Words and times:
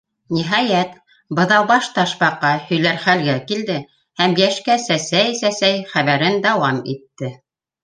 Ниһайәт, 0.35 0.95
Быҙаубаш 1.39 1.89
Ташбаҡа 1.97 2.49
һөйләр 2.71 2.97
хәлгә 3.05 3.37
килде 3.53 3.77
һәм 4.23 4.35
йәшкә 4.43 4.81
сәсәй-сәсәй, 4.89 5.87
хәбәрен 5.95 6.45
дауам 6.49 6.85
итте: 6.99 7.33